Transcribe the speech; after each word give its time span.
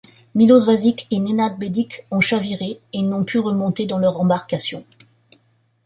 Miloš 0.39 0.63
Vasić 0.69 1.03
et 1.11 1.19
Nenad 1.19 1.59
Beđik 1.59 2.07
ont 2.09 2.21
chaviré 2.21 2.79
et 2.91 3.03
n'ont 3.03 3.23
pu 3.23 3.37
remonter 3.37 3.85
dans 3.85 3.99
leur 3.99 4.19
embarcation. 4.19 4.83